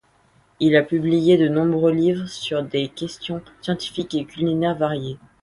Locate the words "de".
1.37-1.47